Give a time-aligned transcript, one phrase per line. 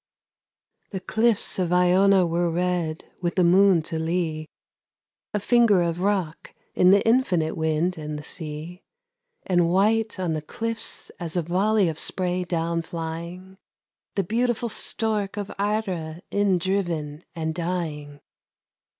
[0.89, 4.47] The cliffs of Iona were red, with the moon to lee,
[5.31, 8.81] A finger of rock in the infinite wind and the sea;
[9.43, 13.59] And white on the cliffs as a volley of spray down flying,
[14.15, 18.21] The beautiful stork of Eiré indriven and dying.